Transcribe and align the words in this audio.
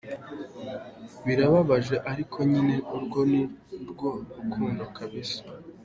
birababaje 1.25 1.95
ariko 2.11 2.37
nyine 2.51 2.75
urwo 2.95 3.19
nirwo 3.31 4.09
rukundo 4.37 4.83
kabisa. 4.97 5.39